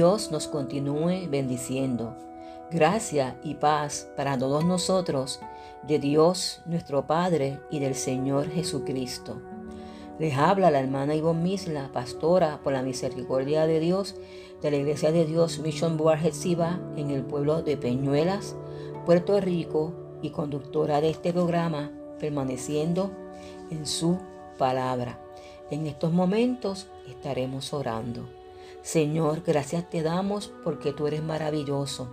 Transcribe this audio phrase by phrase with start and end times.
[0.00, 2.16] Dios nos continúe bendiciendo.
[2.70, 5.40] Gracia y paz para todos nosotros,
[5.86, 9.42] de Dios nuestro Padre y del Señor Jesucristo.
[10.18, 14.14] Les habla la hermana Ivonne Misla, pastora por la misericordia de Dios
[14.62, 16.20] de la Iglesia de Dios Mission Board
[16.96, 18.56] en el pueblo de Peñuelas,
[19.04, 23.10] Puerto Rico y conductora de este programa, permaneciendo
[23.70, 24.16] en su
[24.56, 25.20] palabra.
[25.70, 28.39] En estos momentos estaremos orando.
[28.82, 32.08] Señor, gracias te damos porque tú eres maravilloso.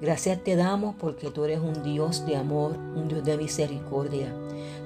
[0.00, 4.32] Gracias te damos porque tú eres un Dios de amor, un Dios de misericordia.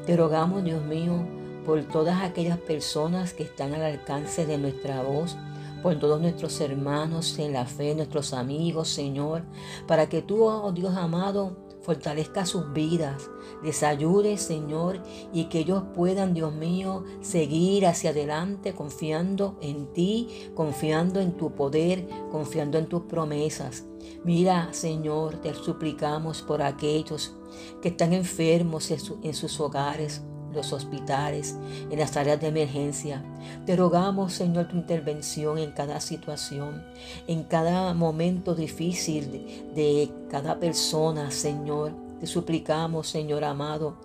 [0.06, 1.26] Te rogamos, Dios mío,
[1.66, 5.36] por todas aquellas personas que están al alcance de nuestra voz,
[5.82, 9.42] por todos nuestros hermanos en la fe, nuestros amigos, Señor,
[9.86, 13.30] para que tú, oh Dios amado, fortalezca sus vidas,
[13.62, 20.50] les ayude, Señor, y que ellos puedan, Dios mío, seguir hacia adelante confiando en ti,
[20.54, 23.84] confiando en tu poder, confiando en tus promesas.
[24.24, 27.34] Mira, Señor, te suplicamos por aquellos
[27.82, 30.22] que están enfermos en, sus hogares,
[30.52, 31.56] los hospitales,
[31.90, 33.22] en las áreas de emergencia.
[33.66, 36.82] Te rogamos, Señor, tu intervención en cada situación,
[37.26, 39.30] en cada momento difícil
[39.74, 41.92] de, cada persona, Señor.
[42.20, 43.96] Te suplicamos, Señor amado,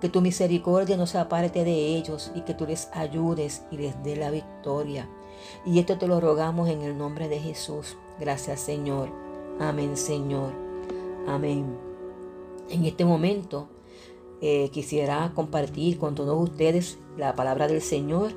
[0.00, 4.00] que tu misericordia no se aparte de ellos y que tú les ayudes y les
[4.04, 5.08] dé la victoria.
[5.66, 7.96] Y esto te lo rogamos en el nombre de Jesús.
[8.20, 9.08] Gracias, Señor.
[9.58, 10.52] Amén, Señor.
[11.26, 11.76] Amén.
[12.70, 13.68] En este momento
[14.40, 18.32] eh, quisiera compartir con todos ustedes la palabra del Señor.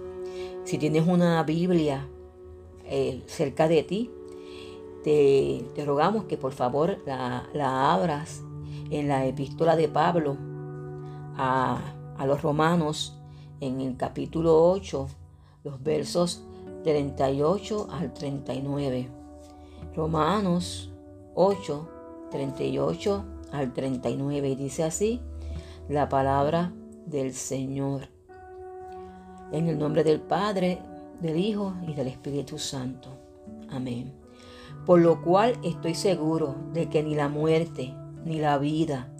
[0.63, 2.07] Si tienes una Biblia
[2.85, 4.11] eh, cerca de ti,
[5.03, 8.41] te, rogamos que por favor la, abras
[8.89, 10.37] en la epístola de Pablo
[11.37, 11.79] a,
[12.17, 13.17] a los romanos
[13.59, 15.07] en el capítulo 8,
[15.63, 16.43] los versos
[16.83, 19.09] 38 al 39.
[19.95, 20.91] Romanos
[21.35, 21.89] 8,
[22.31, 24.49] 38 al 39.
[24.49, 25.21] Y dice así,
[25.89, 26.73] la palabra
[27.05, 28.09] del Señor.
[29.53, 30.79] En el nombre del Padre,
[31.21, 33.09] del Hijo y del Espíritu Santo.
[33.69, 34.13] Amén.
[34.85, 37.93] Por lo cual estoy seguro de que ni la muerte,
[38.25, 39.13] ni la vida,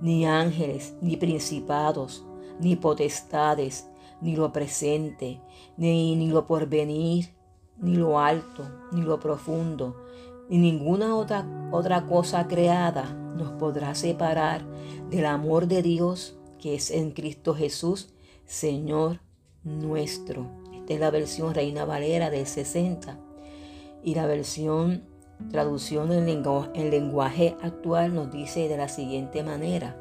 [0.00, 2.24] ni ángeles, ni principados,
[2.58, 3.90] ni potestades,
[4.22, 5.40] ni lo presente,
[5.76, 7.34] ni, ni lo porvenir,
[7.76, 10.03] ni lo alto, ni lo profundo,
[10.48, 13.04] ni ninguna otra, otra cosa creada
[13.36, 14.64] nos podrá separar
[15.10, 18.14] del amor de Dios que es en Cristo Jesús,
[18.46, 19.20] Señor
[19.64, 20.46] nuestro.
[20.72, 23.18] Esta es la versión Reina Valera del 60
[24.02, 25.02] y la versión
[25.50, 26.28] traducción en
[26.74, 29.96] en lenguaje actual nos dice de la siguiente manera.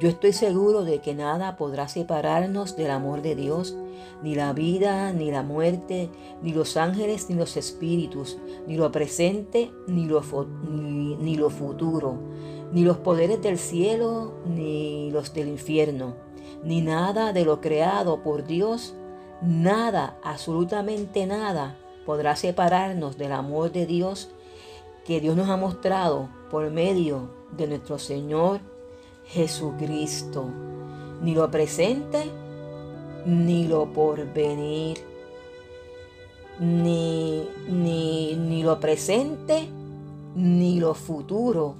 [0.00, 3.76] Yo estoy seguro de que nada podrá separarnos del amor de Dios,
[4.22, 6.10] ni la vida, ni la muerte,
[6.42, 12.18] ni los ángeles, ni los espíritus, ni lo presente, ni lo, futuro,
[12.72, 16.14] ni los poderes del cielo, ni los del infierno,
[16.62, 18.94] ni nada de lo creado por Dios,
[19.42, 21.76] nada, absolutamente nada,
[22.06, 24.30] podrá separarnos del amor de Dios
[25.04, 28.60] que Dios nos ha mostrado por medio de nuestro Señor
[29.26, 30.50] Jesucristo,
[31.22, 32.30] ni lo presente,
[33.26, 34.98] ni lo porvenir,
[36.60, 39.68] ni, ni, ni lo presente,
[40.34, 41.76] ni lo futuro.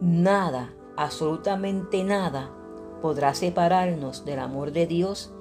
[0.00, 2.50] Nada, absolutamente nada,
[3.02, 5.32] podrá separarnos del amor de Dios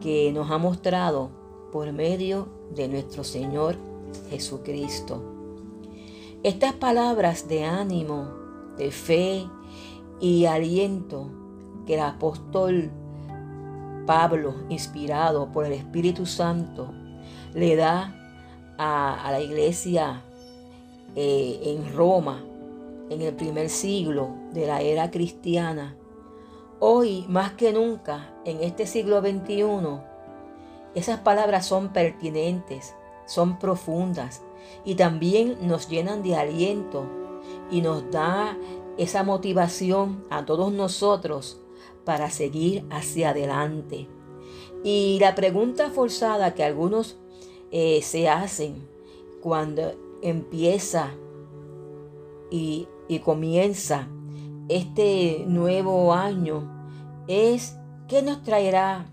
[0.00, 1.30] que nos ha mostrado
[1.70, 3.76] por medio de nuestro Señor
[4.30, 5.22] Jesucristo.
[6.42, 8.28] Estas palabras de ánimo
[8.76, 9.46] de fe
[10.20, 11.30] y aliento
[11.86, 12.90] que el apóstol
[14.06, 16.92] Pablo, inspirado por el Espíritu Santo,
[17.54, 18.14] le da
[18.78, 20.22] a, la iglesia
[21.14, 22.42] eh, en Roma
[23.10, 25.96] en el primer siglo de la era cristiana.
[26.80, 30.00] Hoy, más que nunca, en este siglo XXI,
[30.94, 32.94] esas palabras son pertinentes,
[33.26, 34.42] son profundas
[34.84, 37.06] y también nos llenan de aliento
[37.70, 38.56] y nos da
[38.98, 41.61] esa motivación a todos nosotros
[42.04, 44.08] para seguir hacia adelante.
[44.84, 47.18] Y la pregunta forzada que algunos
[47.70, 48.88] eh, se hacen
[49.40, 51.14] cuando empieza
[52.50, 54.08] y, y comienza
[54.68, 56.68] este nuevo año
[57.28, 57.76] es
[58.08, 59.06] ¿qué nos traerá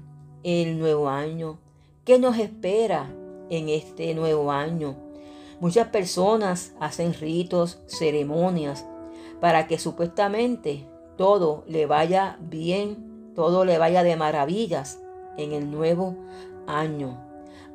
[0.43, 1.59] el nuevo año?
[2.05, 3.13] ¿Qué nos espera
[3.49, 4.95] en este nuevo año?
[5.59, 8.85] Muchas personas hacen ritos, ceremonias,
[9.41, 10.85] para que supuestamente
[11.19, 15.01] todo le vaya bien, todo le vaya de maravillas
[15.35, 16.15] en el nuevo
[16.65, 17.19] año.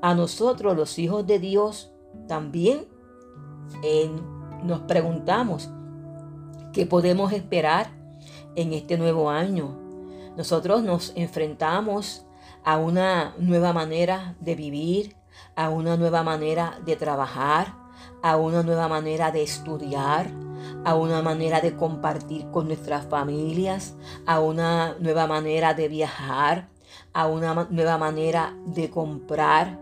[0.01, 1.93] a nosotros los hijos de Dios
[2.27, 2.87] también
[4.63, 5.69] nos preguntamos
[6.73, 7.91] qué podemos esperar
[8.57, 9.77] en este nuevo año.
[10.39, 12.25] Nosotros nos enfrentamos
[12.65, 15.17] a una nueva manera de vivir,
[15.55, 17.75] a una nueva manera de trabajar,
[18.23, 20.31] a una nueva manera de estudiar,
[20.85, 23.97] a una manera de compartir con nuestras familias,
[24.27, 26.69] a una nueva manera de viajar,
[27.13, 29.79] a una nueva manera de comprar.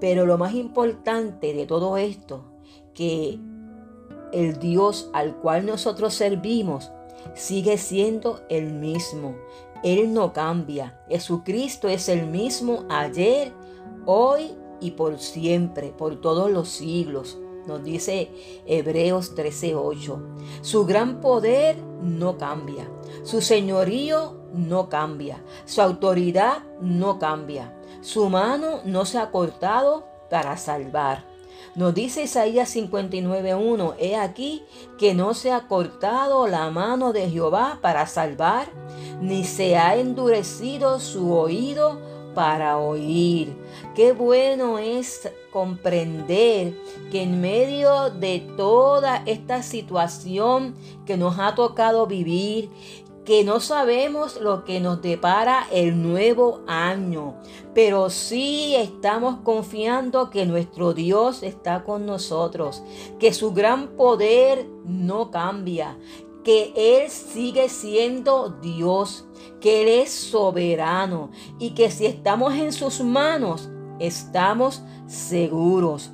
[0.00, 2.44] Pero lo más importante de todo esto,
[2.94, 3.38] que
[4.32, 6.90] el Dios al cual nosotros servimos
[7.34, 9.36] sigue siendo el mismo.
[9.82, 11.00] Él no cambia.
[11.08, 13.52] Jesucristo es el mismo ayer,
[14.06, 17.38] hoy y por siempre, por todos los siglos.
[17.66, 18.30] Nos dice
[18.66, 20.18] Hebreos 13:8.
[20.62, 22.88] Su gran poder no cambia.
[23.22, 25.42] Su señorío no cambia.
[25.64, 27.74] Su autoridad no cambia.
[28.02, 31.24] Su mano no se ha cortado para salvar.
[31.74, 34.62] Nos dice Isaías 59.1, he aquí
[34.96, 38.68] que no se ha cortado la mano de Jehová para salvar,
[39.20, 41.98] ni se ha endurecido su oído
[42.34, 43.56] para oír.
[43.94, 46.74] Qué bueno es comprender
[47.10, 50.74] que en medio de toda esta situación
[51.06, 52.70] que nos ha tocado vivir,
[53.24, 57.36] que no sabemos lo que nos depara el nuevo año,
[57.74, 62.82] pero sí estamos confiando que nuestro Dios está con nosotros,
[63.18, 65.96] que su gran poder no cambia,
[66.44, 69.24] que Él sigue siendo Dios,
[69.60, 76.10] que Él es soberano y que si estamos en sus manos, estamos seguros.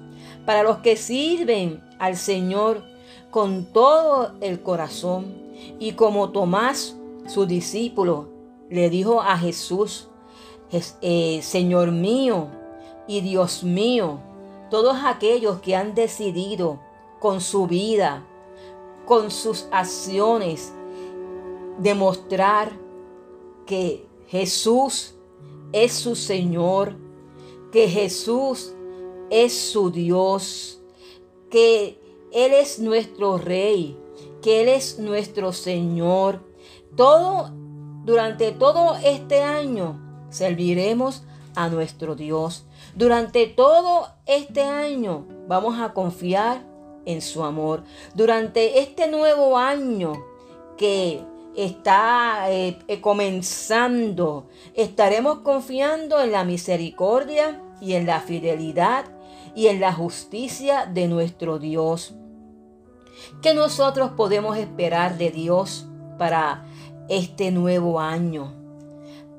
[0.47, 2.83] Para los que sirven al Señor
[3.31, 5.35] con todo el corazón
[5.79, 6.97] y como Tomás
[7.27, 8.29] su discípulo,
[8.71, 10.09] le dijo a Jesús,
[11.03, 12.49] eh, Señor mío
[13.07, 14.21] y Dios mío,
[14.71, 16.81] todos aquellos que han decidido
[17.19, 18.25] con su vida,
[19.11, 20.73] con sus acciones,
[21.79, 22.71] demostrar
[23.67, 25.17] que Jesús
[25.73, 26.95] es su Señor,
[27.73, 28.73] que Jesús
[29.29, 30.81] es su Dios,
[31.51, 33.99] que Él es nuestro Rey,
[34.43, 36.45] que Él es nuestro Señor,
[36.97, 37.51] todo,
[38.05, 41.25] durante todo este año serviremos
[41.57, 42.65] a nuestro Dios.
[42.95, 46.70] Durante todo este año vamos a confiar
[47.05, 47.83] en su amor.
[48.15, 50.13] Durante este nuevo año
[50.77, 51.23] que
[51.57, 59.05] está eh, comenzando, estaremos confiando en la misericordia y en la fidelidad
[59.55, 62.15] y en la justicia de nuestro Dios.
[63.43, 65.87] ¿Qué nosotros podemos esperar de Dios
[66.19, 66.65] para
[67.09, 68.55] este nuevo año,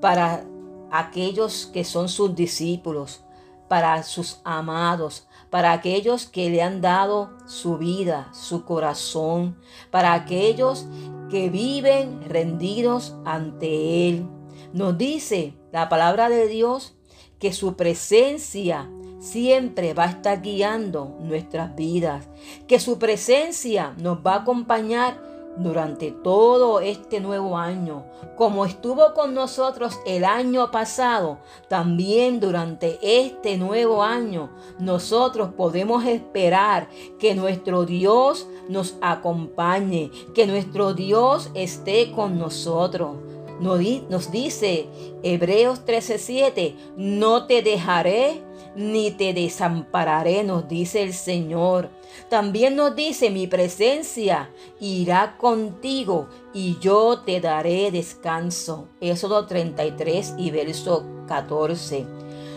[0.02, 0.44] para
[0.92, 3.22] aquellos que son sus discípulos,
[3.68, 9.58] para sus amados, para aquellos que le han dado su vida, su corazón,
[9.92, 10.88] para aquellos
[11.30, 14.26] que viven rendidos ante Él.
[14.74, 16.96] Nos dice la palabra de Dios
[17.38, 18.90] que su presencia
[19.20, 22.28] siempre va a estar guiando nuestras vidas,
[22.68, 28.06] que su presencia nos va a acompañar durante todo este nuevo año,
[28.38, 36.90] como estuvo con nosotros el año pasado, también durante este nuevo año, nosotros podemos esperar
[37.20, 43.18] que nuestro Dios nos acompañe, que nuestro Dios esté con nosotros.
[43.62, 44.88] Nos dice
[45.22, 48.42] Hebreos 13:7, no te dejaré
[48.76, 51.90] ni te desampararé, nos dice el Señor.
[52.30, 54.50] También nos dice, mi presencia
[54.80, 58.88] irá contigo y yo te daré descanso.
[59.00, 62.06] Éxodo 33 y verso 14.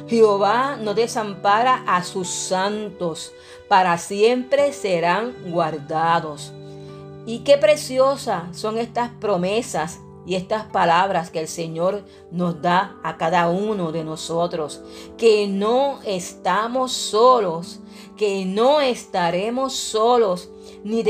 [0.09, 3.33] Jehová no desampara a sus santos,
[3.69, 6.53] para siempre serán guardados.
[7.27, 13.17] Y qué preciosas son estas promesas y estas palabras que el Señor nos da a
[13.17, 14.83] cada uno de nosotros,
[15.17, 17.81] que no estamos solos,
[18.17, 20.51] que no estaremos solos,
[20.85, 21.03] ni,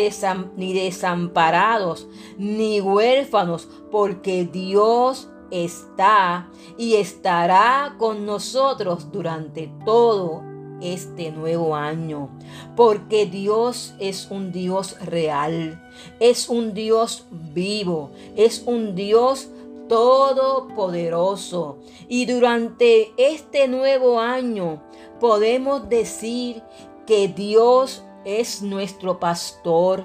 [0.56, 11.74] ni desamparados, ni huérfanos, porque Dios está y estará con nosotros durante todo este nuevo
[11.74, 12.28] año,
[12.76, 15.82] porque Dios es un Dios real,
[16.20, 19.48] es un Dios vivo, es un Dios
[19.88, 21.78] todopoderoso.
[22.08, 24.82] Y durante este nuevo año
[25.20, 26.62] podemos decir
[27.06, 30.04] que Dios es nuestro pastor.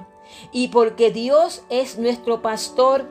[0.52, 3.06] Y porque Dios es nuestro pastor,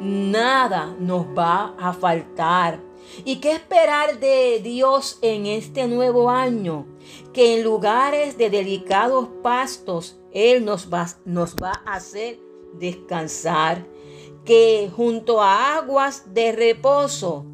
[0.00, 2.80] nada nos va a faltar.
[3.24, 6.86] ¿Y qué esperar de Dios en este nuevo año?
[7.32, 11.06] Que en lugares de delicados pastos Él nos va,
[11.86, 12.40] a hacer
[12.78, 13.86] descansar.
[14.44, 17.46] Que junto a aguas de reposo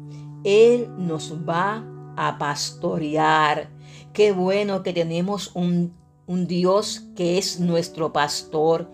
[0.43, 1.85] Él nos va
[2.17, 3.69] a pastorear.
[4.13, 5.93] Qué bueno que tenemos un
[6.47, 8.89] Dios que es nuestro pastor,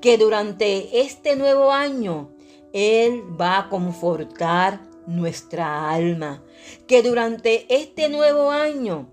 [0.00, 2.30] que durante este nuevo año
[2.72, 6.42] Él va a confortar nuestra alma,
[6.86, 9.08] que durante este nuevo año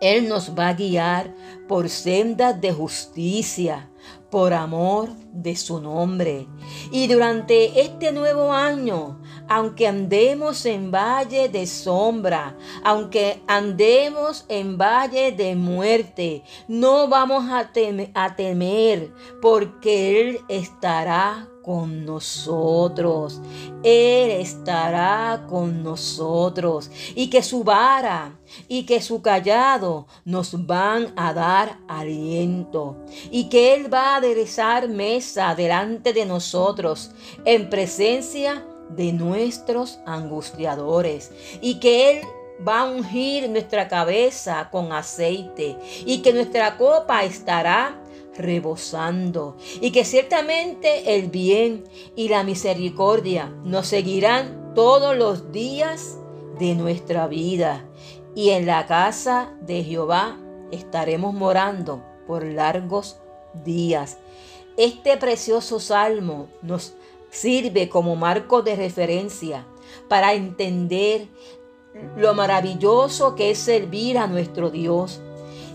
[0.00, 1.34] Él nos va a guiar
[1.68, 3.88] por sendas de justicia,
[4.32, 6.46] por amor de su nombre.
[6.90, 15.32] Y durante este nuevo año, aunque andemos en valle de sombra, aunque andemos en valle
[15.32, 17.70] de muerte, no vamos a,
[18.14, 23.40] a temer porque Él estará con nosotros.
[23.82, 26.90] Él estará con nosotros.
[27.14, 28.38] Y que su vara
[28.68, 32.96] y que su callado nos van a dar aliento.
[33.30, 37.10] Y que Él va a aderezar mesa delante de nosotros
[37.44, 41.30] en presencia de nuestros angustiadores.
[41.60, 42.26] Y que Él
[42.66, 48.01] va a ungir nuestra cabeza con aceite y que nuestra copa estará
[48.36, 51.84] rebosando y que ciertamente el bien
[52.16, 56.18] y la misericordia nos seguirán todos los días
[56.58, 57.86] de nuestra vida
[58.34, 60.38] y en la casa de Jehová
[60.70, 63.18] estaremos morando por largos
[63.64, 64.18] días.
[64.76, 66.94] Este precioso salmo nos
[67.30, 69.66] sirve como marco de referencia
[70.08, 71.28] para entender
[72.16, 75.20] lo maravilloso que es servir a nuestro Dios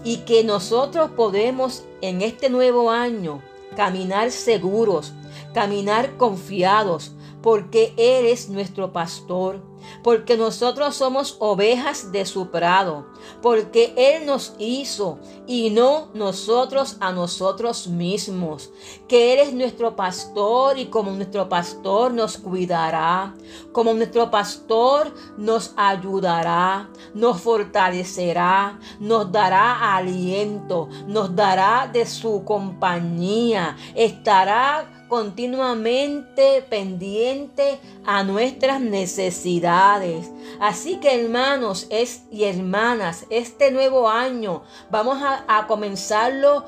[0.04, 3.42] y que nosotros podemos en este nuevo año
[3.76, 5.14] caminar seguros,
[5.54, 9.62] caminar confiados, porque Él es nuestro pastor
[10.04, 13.08] porque nosotros somos ovejas de su prado,
[13.42, 18.70] porque Él nos hizo y no nosotros a nosotros mismos,
[19.08, 23.36] que Él es nuestro pastor y como nuestro pastor nos cuidará,
[23.72, 33.78] como nuestro pastor nos ayudará, nos fortalecerá, nos dará aliento, nos dará de su compañía,
[33.96, 40.30] estará continuamente pendiente a nuestras necesidades.
[40.60, 41.88] Así que hermanos
[42.32, 46.66] y hermanas, este nuevo año vamos a, a comenzarlo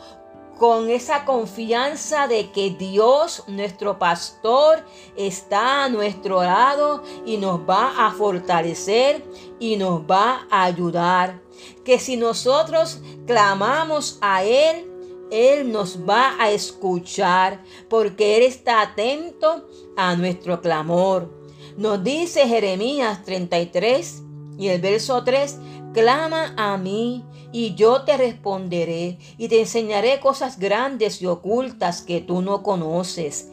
[0.60, 8.06] con esa confianza de que Dios, nuestro pastor, está a nuestro lado y nos va
[8.06, 9.24] a fortalecer
[9.60, 11.40] y nos va a ayudar.
[11.86, 14.89] Que si nosotros clamamos a Él,
[15.32, 21.32] él nos va a escuchar porque Él está atento a nuestro clamor.
[21.78, 24.24] Nos dice Jeremías 33
[24.58, 25.58] y el verso 3,
[25.94, 32.22] clama a mí y yo te responderé y te enseñaré cosas grandes y ocultas que
[32.22, 33.50] tú no conoces.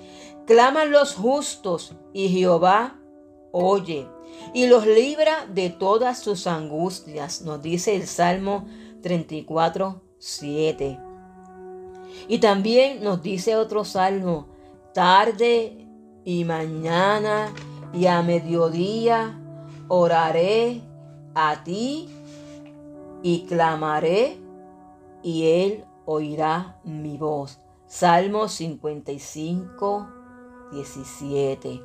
[0.47, 2.99] Claman los justos y Jehová
[3.53, 4.09] oye
[4.55, 8.67] y los libra de todas sus angustias, nos dice el Salmo
[9.03, 11.06] 34, 7.
[12.29, 14.47] Y también nos dice otro salmo,
[14.93, 15.87] tarde
[16.25, 17.53] y mañana
[17.93, 19.41] y a mediodía
[19.89, 20.83] oraré
[21.35, 22.09] a ti
[23.23, 24.39] y clamaré
[25.23, 27.61] y él oirá mi voz.
[27.87, 30.09] Salmo 55,
[30.73, 31.83] 17.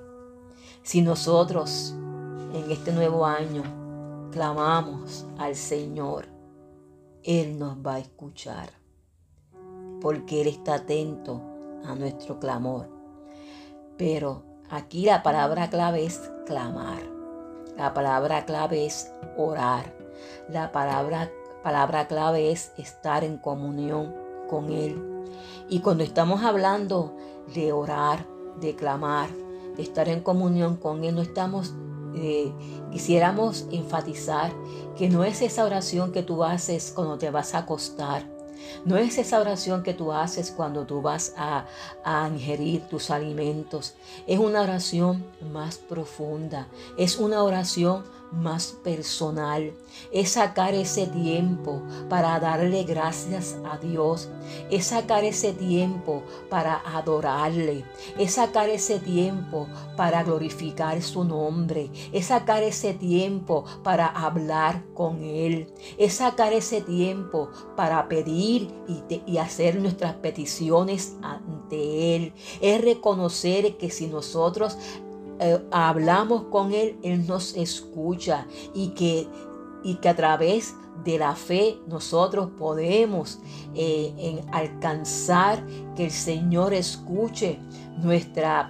[0.83, 1.93] Si nosotros
[2.53, 3.63] en este nuevo año
[4.31, 6.27] clamamos al Señor,
[7.23, 8.80] Él nos va a escuchar
[10.01, 11.41] porque Él está atento
[11.85, 12.89] a nuestro clamor.
[13.97, 17.01] Pero aquí la palabra clave es clamar.
[17.77, 19.93] La palabra clave es orar.
[20.49, 21.31] La palabra,
[21.63, 24.13] palabra clave es estar en comunión
[24.49, 25.23] con Él.
[25.69, 27.15] Y cuando estamos hablando
[27.53, 28.25] de orar,
[28.59, 29.29] de clamar,
[29.75, 31.73] de estar en comunión con Él, no estamos,
[32.15, 32.51] eh,
[32.91, 34.51] quisiéramos enfatizar
[34.97, 38.40] que no es esa oración que tú haces cuando te vas a acostar
[38.85, 41.65] no es esa oración que tú haces cuando tú vas a,
[42.31, 43.93] ingerir tus alimentos.
[44.27, 46.67] Es una oración más profunda.
[46.97, 49.73] Es una oración más personal,
[50.11, 54.29] es sacar ese tiempo para darle gracias a Dios,
[54.69, 57.85] es sacar ese tiempo para adorarle,
[58.17, 65.23] es sacar ese tiempo para glorificar su nombre, es sacar ese tiempo para hablar con
[65.23, 68.69] Él, es sacar ese tiempo para pedir
[69.27, 74.77] y, hacer nuestras peticiones ante Él, es reconocer que si nosotros
[75.41, 78.45] eh, hablamos con Él, Él nos escucha
[78.75, 79.27] y que,
[79.83, 83.39] y que a través de la fe nosotros podemos
[83.73, 87.59] eh, en alcanzar que el Señor escuche
[87.97, 88.69] nuestra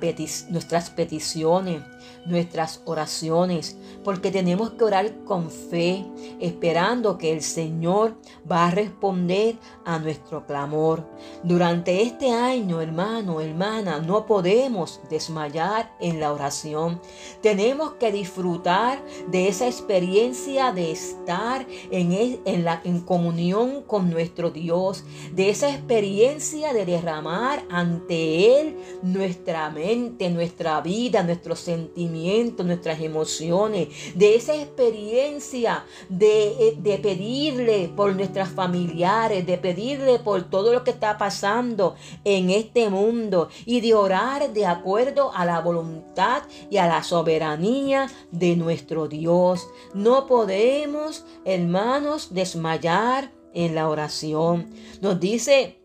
[0.49, 1.81] nuestras peticiones,
[2.25, 6.05] nuestras oraciones, porque tenemos que orar con fe,
[6.39, 8.15] esperando que el Señor
[8.49, 11.05] va a responder a nuestro clamor.
[11.43, 17.01] Durante este año, hermano, hermana, no podemos desmayar en la oración.
[17.41, 22.11] Tenemos que disfrutar de esa experiencia de estar en,
[22.45, 29.69] en, la, en comunión con nuestro Dios, de esa experiencia de derramar ante Él nuestra
[29.69, 38.49] mente, nuestra vida, nuestros sentimientos, nuestras emociones, de esa experiencia de, de pedirle por nuestras
[38.49, 39.80] familiares, de pedirle
[40.23, 45.45] por todo lo que está pasando en este mundo y de orar de acuerdo a
[45.45, 49.67] la voluntad y a la soberanía de nuestro Dios.
[49.93, 54.69] No podemos, hermanos, desmayar en la oración.
[55.01, 55.81] Nos dice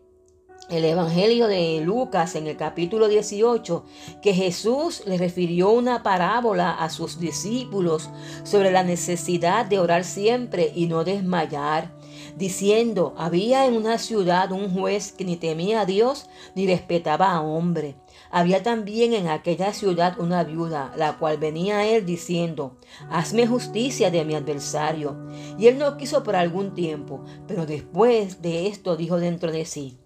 [0.69, 3.85] el Evangelio de Lucas en el capítulo 18
[4.21, 8.09] que Jesús le refirió una parábola a sus discípulos
[8.43, 11.96] sobre la necesidad de orar siempre y no desmayar,
[12.37, 17.41] diciendo, había en una ciudad un juez que ni temía a Dios ni respetaba a
[17.41, 17.95] hombre.
[18.29, 22.77] Había también en aquella ciudad una viuda, la cual venía a él diciendo,
[23.09, 25.17] hazme justicia de mi adversario.
[25.57, 29.97] Y él no quiso por algún tiempo, pero después de esto dijo dentro de sí,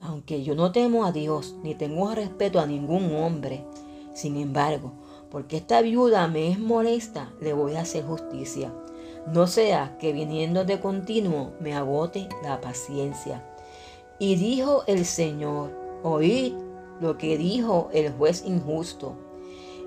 [0.00, 3.64] aunque yo no temo a Dios ni tengo respeto a ningún hombre,
[4.12, 4.92] sin embargo,
[5.30, 8.70] porque esta viuda me es molesta, le voy a hacer justicia.
[9.26, 13.44] No sea que viniendo de continuo me agote la paciencia.
[14.18, 15.70] Y dijo el Señor,
[16.02, 16.54] oíd
[17.00, 19.14] lo que dijo el juez injusto.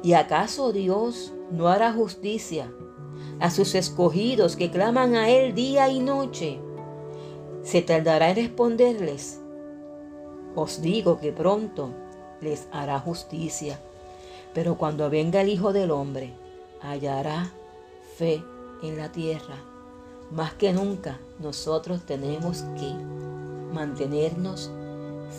[0.03, 2.71] ¿Y acaso Dios no hará justicia
[3.39, 6.59] a sus escogidos que claman a Él día y noche?
[7.63, 9.39] ¿Se tardará en responderles?
[10.55, 11.89] Os digo que pronto
[12.41, 13.79] les hará justicia,
[14.53, 16.33] pero cuando venga el Hijo del Hombre,
[16.81, 17.51] hallará
[18.17, 18.43] fe
[18.81, 19.55] en la tierra.
[20.31, 22.93] Más que nunca nosotros tenemos que
[23.73, 24.71] mantenernos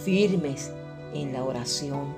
[0.04, 0.72] firmes
[1.14, 2.14] en la oración,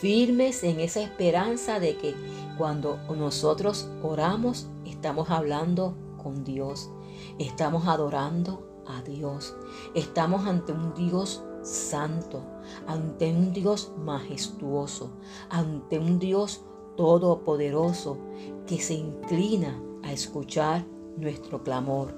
[0.00, 2.14] firmes en esa esperanza de que
[2.56, 6.90] cuando nosotros oramos estamos hablando con Dios,
[7.38, 9.54] estamos adorando a Dios,
[9.94, 12.42] estamos ante un Dios santo,
[12.86, 15.10] ante un Dios majestuoso,
[15.50, 16.62] ante un Dios
[16.96, 18.18] todopoderoso
[18.66, 20.84] que se inclina a escuchar
[21.16, 22.14] nuestro clamor.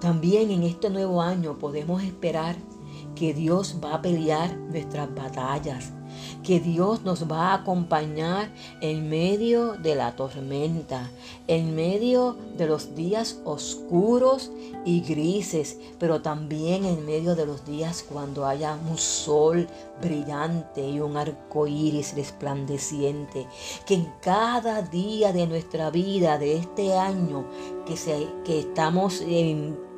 [0.00, 2.56] También en este nuevo año podemos esperar
[3.14, 5.92] que Dios va a pelear nuestras batallas,
[6.42, 8.50] que Dios nos va a acompañar
[8.80, 11.10] en medio de la tormenta,
[11.46, 14.50] en medio de los días oscuros
[14.84, 19.66] y grises, pero también en medio de los días cuando haya un sol
[20.00, 23.46] brillante y un arco iris resplandeciente.
[23.86, 27.44] Que en cada día de nuestra vida, de este año
[27.86, 29.22] que, se, que estamos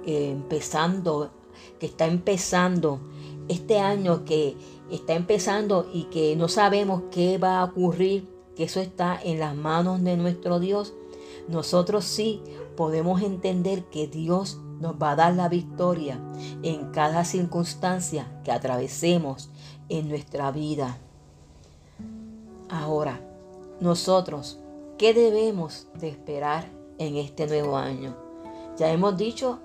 [0.05, 1.31] empezando,
[1.79, 3.01] que está empezando,
[3.49, 4.57] este año que
[4.91, 9.55] está empezando y que no sabemos qué va a ocurrir, que eso está en las
[9.55, 10.95] manos de nuestro Dios,
[11.49, 12.43] nosotros sí
[12.77, 16.19] podemos entender que Dios nos va a dar la victoria
[16.63, 19.51] en cada circunstancia que atravesemos
[19.89, 20.97] en nuestra vida.
[22.69, 23.21] Ahora,
[23.81, 24.59] nosotros,
[24.97, 28.17] ¿qué debemos de esperar en este nuevo año?
[28.79, 29.59] Ya hemos dicho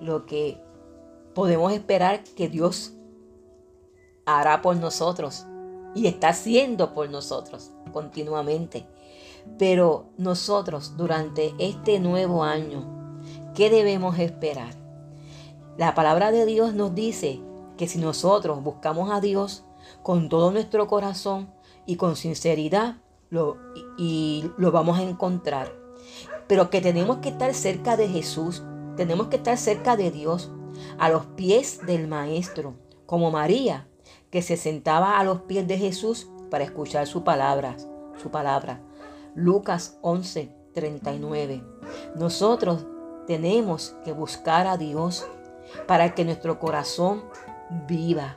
[0.00, 0.58] lo que
[1.34, 2.92] podemos esperar que Dios
[4.26, 5.46] hará por nosotros
[5.94, 8.86] y está haciendo por nosotros continuamente.
[9.58, 13.20] Pero nosotros durante este nuevo año,
[13.54, 14.74] ¿qué debemos esperar?
[15.78, 17.40] La palabra de Dios nos dice
[17.78, 19.64] que si nosotros buscamos a Dios
[20.02, 21.52] con todo nuestro corazón
[21.86, 22.96] y con sinceridad,
[23.30, 23.56] lo,
[23.96, 25.72] y lo vamos a encontrar.
[26.48, 28.64] Pero que tenemos que estar cerca de Jesús,
[28.96, 30.50] tenemos que estar cerca de Dios,
[30.98, 32.74] a los pies del Maestro,
[33.06, 33.86] como María,
[34.36, 37.74] que se sentaba a los pies de Jesús para escuchar su palabra,
[38.22, 38.82] su palabra.
[39.34, 41.64] Lucas 11, 39.
[42.16, 42.84] Nosotros
[43.26, 45.26] tenemos que buscar a Dios
[45.86, 47.24] para que nuestro corazón
[47.88, 48.36] viva.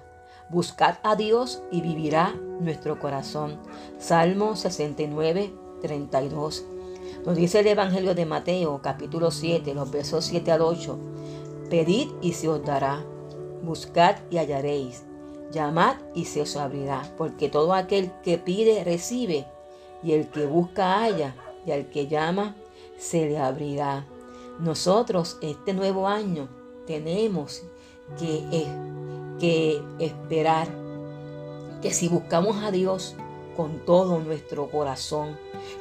[0.49, 3.59] Buscad a Dios y vivirá nuestro corazón.
[3.97, 6.63] Salmo 69, 32.
[7.25, 10.97] Nos dice el Evangelio de Mateo, capítulo 7, los versos 7 al 8.
[11.69, 13.03] Pedid y se os dará.
[13.61, 15.08] Buscad y hallaréis
[15.51, 19.45] Llamad y se os abrirá, porque todo aquel que pide recibe,
[20.03, 21.35] y el que busca haya,
[21.65, 22.55] y al que llama
[22.97, 24.05] se le abrirá.
[24.59, 26.49] Nosotros este nuevo año
[26.85, 27.63] tenemos
[28.17, 28.67] que,
[29.39, 30.67] que esperar
[31.81, 33.15] que si buscamos a Dios
[33.55, 35.37] con todo nuestro corazón,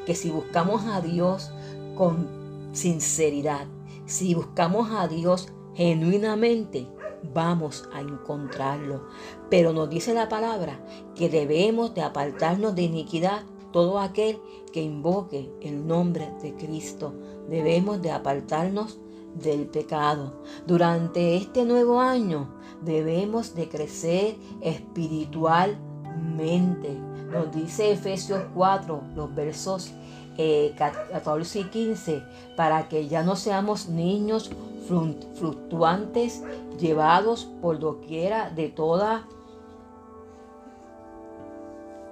[0.07, 1.50] que si buscamos a Dios
[1.96, 2.28] con
[2.72, 3.66] sinceridad,
[4.07, 6.87] si buscamos a Dios genuinamente,
[7.35, 9.02] vamos a encontrarlo.
[9.50, 10.81] Pero nos dice la palabra
[11.14, 14.38] que debemos de apartarnos de iniquidad todo aquel
[14.72, 17.12] que invoque el nombre de Cristo.
[17.48, 18.98] Debemos de apartarnos
[19.35, 20.42] del pecado.
[20.66, 22.48] Durante este nuevo año
[22.83, 26.98] debemos de crecer espiritualmente.
[27.31, 29.92] Nos dice Efesios 4, los versos
[30.37, 32.22] 14 eh, y 15,
[32.57, 34.50] para que ya no seamos niños
[34.87, 36.42] fluctuantes,
[36.79, 39.27] llevados por doquiera de toda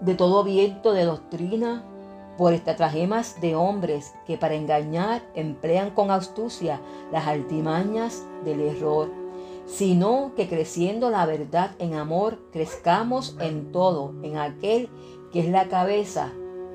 [0.00, 1.82] de todo viento de doctrina,
[2.36, 9.10] por estratagemas de hombres que para engañar emplean con astucia las altimañas del error,
[9.64, 14.90] sino que creciendo la verdad en amor, crezcamos en todo, en aquel
[15.32, 16.32] que es la cabeza,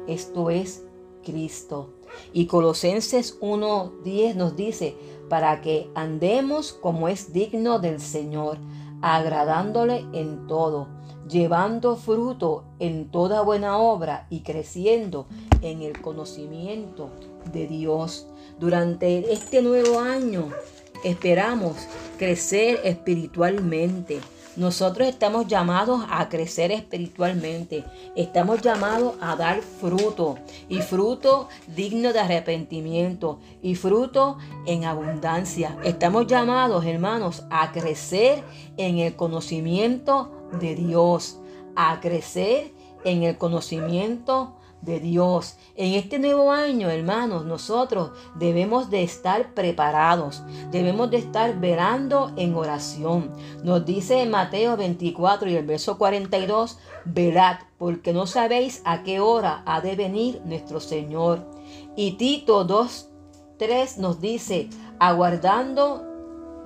[0.08, 0.84] esto es
[1.23, 1.89] Cristo.
[2.34, 4.95] Y Colosenses 1.10 nos dice,
[5.31, 8.57] para que andemos como es digno del Señor,
[9.01, 10.89] agradándole en todo,
[11.25, 15.27] llevando fruto en toda buena obra y creciendo
[15.61, 17.11] en el conocimiento
[17.53, 18.27] de Dios.
[18.59, 20.49] Durante este nuevo año
[21.05, 21.77] esperamos
[22.17, 24.19] crecer espiritualmente
[24.57, 27.85] nosotros estamos llamados a crecer espiritualmente.
[28.15, 30.37] Estamos llamados a dar fruto
[30.67, 35.77] y fruto digno de arrepentimiento y fruto en abundancia.
[35.83, 38.43] Estamos llamados, hermanos, a crecer
[38.77, 41.39] en el conocimiento de Dios,
[41.75, 42.73] a crecer
[43.05, 45.57] en el conocimiento de Dios.
[45.75, 52.55] En este nuevo año, hermanos, nosotros debemos de estar preparados, debemos de estar verando en
[52.55, 53.31] oración.
[53.63, 59.63] Nos dice Mateo 24 y el verso 42, velad, porque no sabéis a qué hora
[59.65, 61.45] ha de venir nuestro Señor.
[61.95, 66.07] Y Tito 2.3 nos dice, aguardando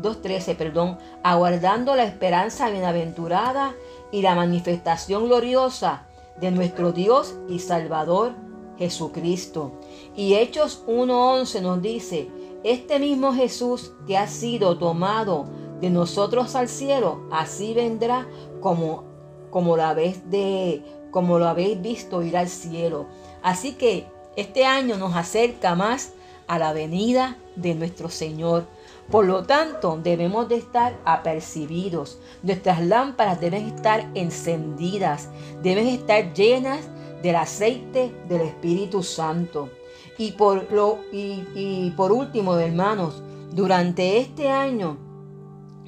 [0.01, 3.75] 2.13, perdón, aguardando la esperanza bienaventurada
[4.11, 6.07] y la manifestación gloriosa
[6.39, 8.33] de nuestro Dios y Salvador
[8.77, 9.71] Jesucristo.
[10.15, 12.29] Y Hechos 1.11 nos dice,
[12.63, 15.45] este mismo Jesús que ha sido tomado
[15.81, 18.27] de nosotros al cielo, así vendrá
[18.59, 19.03] como,
[19.49, 23.07] como, de, como lo habéis visto ir al cielo.
[23.43, 26.13] Así que este año nos acerca más
[26.47, 28.65] a la venida de nuestro Señor.
[29.09, 32.19] Por lo tanto, debemos de estar apercibidos.
[32.41, 35.29] Nuestras lámparas deben estar encendidas,
[35.61, 36.89] deben estar llenas
[37.21, 39.69] del aceite del Espíritu Santo.
[40.17, 44.97] Y por, lo, y, por último, hermanos, durante este año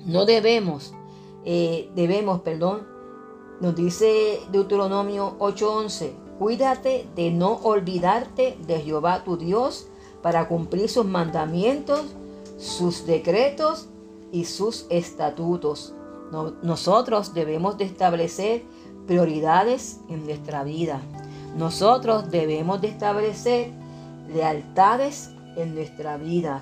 [0.06, 0.94] no debemos,
[1.44, 2.86] eh, debemos, perdón,
[3.62, 9.88] nos dice Deuteronomio 8:11, cuídate de no olvidarte de Jehová tu Dios
[10.22, 12.06] para cumplir sus mandamientos
[12.58, 13.90] sus decretos
[14.32, 15.94] y sus estatutos.
[16.62, 18.64] nosotros debemos de establecer
[19.06, 21.02] prioridades en nuestra vida.
[21.56, 23.72] Nosotros debemos de establecer
[24.28, 26.62] lealtades en nuestra vida.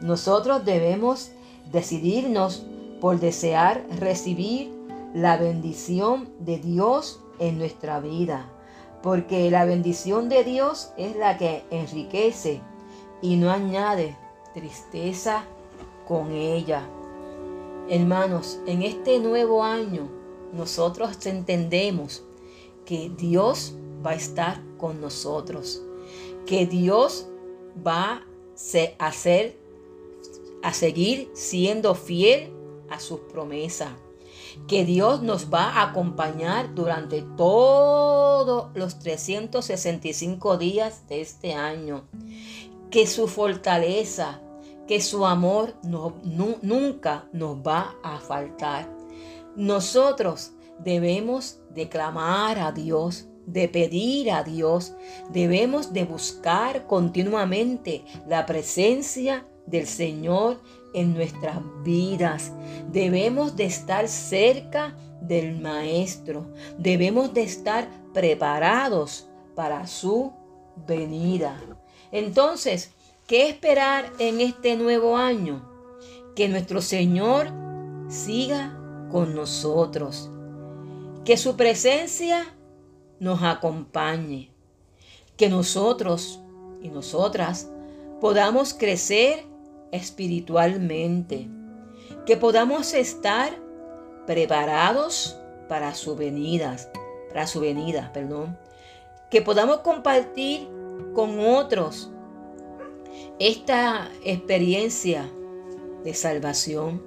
[0.00, 1.30] Nosotros debemos
[1.70, 2.66] decidirnos
[3.00, 4.72] por desear recibir
[5.14, 8.50] la bendición de Dios en nuestra vida.
[9.02, 12.60] Porque la bendición de Dios es la que enriquece
[13.22, 14.16] y no añade
[14.54, 15.44] tristeza
[16.06, 16.88] con ella.
[17.88, 20.08] Hermanos, en este nuevo año
[20.52, 22.22] nosotros entendemos
[22.86, 25.82] que Dios va a estar con nosotros,
[26.46, 27.26] que Dios
[27.86, 28.22] va
[28.98, 29.58] a ser
[30.62, 32.52] a seguir siendo fiel
[32.88, 33.90] a sus promesas,
[34.68, 42.04] que Dios nos va a acompañar durante todos los 365 días de este año,
[42.94, 44.40] que su fortaleza,
[44.86, 46.14] que su amor no,
[46.62, 48.88] nunca nos va a faltar.
[49.56, 54.94] Nosotros debemos de clamar a Dios, de pedir a Dios,
[55.32, 60.62] debemos de buscar continuamente la presencia del Señor
[60.94, 62.52] en nuestras vidas.
[62.92, 66.46] Debemos de estar cerca del Maestro.
[66.78, 70.32] Debemos de estar preparados para su
[70.86, 71.58] venida.
[72.14, 72.94] Entonces,
[73.26, 75.66] ¿Qué esperar en este nuevo año?
[76.36, 77.48] Que nuestro Señor
[78.08, 78.78] siga
[79.10, 80.28] con nosotros.
[81.24, 82.44] Que su presencia
[83.18, 84.50] nos acompañe.
[85.38, 86.38] que nosotros
[86.80, 87.68] y nosotras
[88.20, 89.44] podamos crecer
[89.90, 91.48] espiritualmente,
[92.24, 93.52] que podamos estar
[94.28, 95.36] preparados
[95.68, 96.76] para su venida,
[97.30, 98.56] para su venida, perdón,
[99.28, 100.68] que podamos compartir
[101.14, 102.10] con otros.
[103.38, 105.30] Esta experiencia
[106.04, 107.02] de salvación,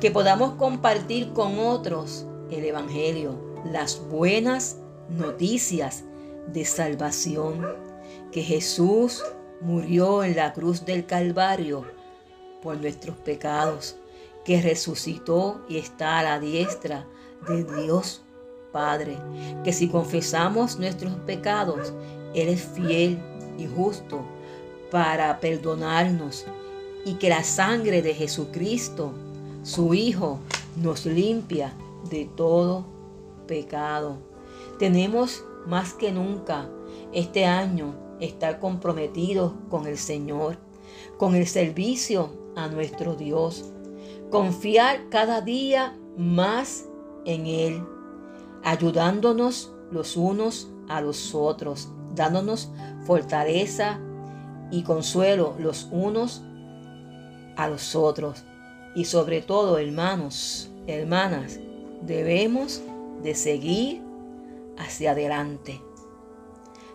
[0.00, 6.04] que podamos compartir con otros el Evangelio, las buenas noticias
[6.52, 7.66] de salvación,
[8.30, 9.22] que Jesús
[9.60, 11.84] murió en la cruz del Calvario
[12.62, 13.96] por nuestros pecados,
[14.44, 17.06] que resucitó y está a la diestra
[17.46, 18.22] de Dios
[18.72, 19.18] Padre,
[19.62, 21.92] que si confesamos nuestros pecados,
[22.34, 23.18] Él es fiel
[23.58, 24.22] y justo
[24.90, 26.46] para perdonarnos
[27.04, 29.12] y que la sangre de Jesucristo,
[29.62, 30.38] su Hijo,
[30.76, 31.72] nos limpia
[32.08, 32.86] de todo
[33.46, 34.18] pecado.
[34.78, 36.68] Tenemos más que nunca
[37.12, 40.58] este año estar comprometidos con el Señor,
[41.18, 43.70] con el servicio a nuestro Dios,
[44.30, 46.86] confiar cada día más
[47.24, 47.82] en Él,
[48.62, 52.70] ayudándonos los unos a los otros, dándonos
[53.06, 53.98] fortaleza
[54.70, 56.42] y consuelo los unos
[57.56, 58.44] a los otros.
[58.94, 61.58] Y sobre todo, hermanos, hermanas,
[62.02, 62.82] debemos
[63.22, 64.02] de seguir
[64.78, 65.80] hacia adelante.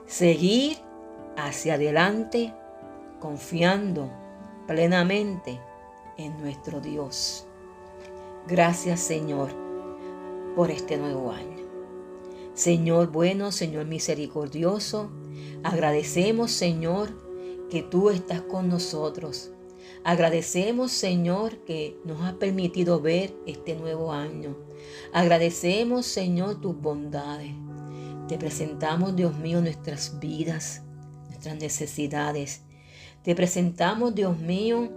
[0.06, 0.78] Seguir
[1.36, 2.54] hacia adelante
[3.20, 4.10] confiando
[4.68, 5.60] plenamente
[6.18, 7.46] en nuestro Dios.
[8.48, 9.50] Gracias Señor
[10.56, 11.67] por este nuevo año.
[12.58, 15.12] Señor bueno, Señor misericordioso,
[15.62, 17.10] agradecemos Señor
[17.70, 19.52] que tú estás con nosotros.
[20.04, 24.58] Agradecemos Señor que nos has permitido ver este nuevo año.
[25.14, 27.52] Agradecemos Señor tus bondades.
[28.28, 30.82] Te presentamos Dios mío nuestras vidas,
[31.28, 32.64] nuestras necesidades.
[33.22, 34.92] Te presentamos Dios mío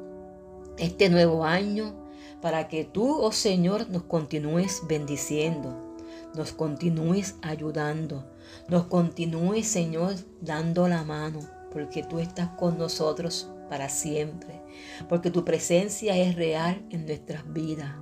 [0.79, 1.95] este nuevo año
[2.41, 5.90] para que tú, oh Señor, nos continúes bendiciendo,
[6.35, 8.31] nos continúes ayudando,
[8.69, 11.41] nos continúes, Señor, dando la mano,
[11.73, 14.61] porque tú estás con nosotros para siempre,
[15.09, 17.95] porque tu presencia es real en nuestras vidas.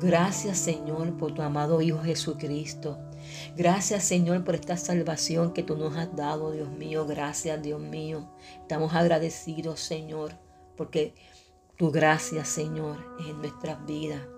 [0.00, 2.98] Gracias, Señor, por tu amado Hijo Jesucristo.
[3.56, 7.06] Gracias, Señor, por esta salvación que tú nos has dado, Dios mío.
[7.06, 8.28] Gracias, Dios mío.
[8.60, 10.32] Estamos agradecidos, Señor,
[10.76, 11.14] porque
[11.76, 14.35] tu gracia, Señor, en nuestras vidas.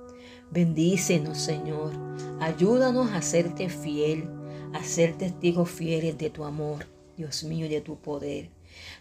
[0.51, 1.93] Bendícenos, Señor.
[2.41, 4.29] Ayúdanos a serte fiel,
[4.73, 8.51] a ser testigos fieles de tu amor, Dios mío, y de tu poder.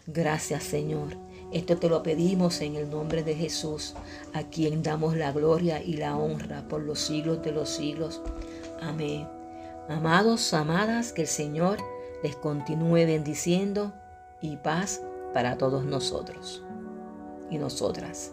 [0.06, 1.16] Gracias, Señor.
[1.52, 3.94] Esto te lo pedimos en el nombre de Jesús,
[4.34, 8.20] a quien damos la gloria y la honra por los siglos de los siglos.
[8.82, 9.26] Amén.
[9.88, 11.78] Amados, amadas, que el Señor
[12.22, 13.94] les continúe bendiciendo
[14.42, 15.00] y paz
[15.32, 16.62] para todos nosotros
[17.50, 18.32] y nosotras.